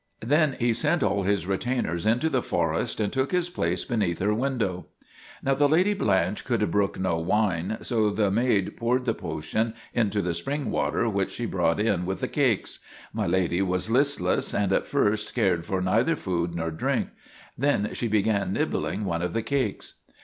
[0.25, 4.17] Then he sent all his retainers into the forest and took his place be neath
[4.17, 4.87] her window.
[5.43, 10.23] Now the Lady Blanche could brook no wine, so the maid poured the potion into
[10.23, 12.79] the spring water which she brought in with the cakes.
[13.13, 17.09] My Lady was listless and at first cared for neither food nor drink.
[17.55, 19.93] Then she began nibbling one of the cakes.